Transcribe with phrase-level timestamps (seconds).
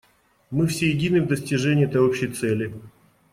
[0.49, 2.73] Мы все едины в достижении этой общей цели.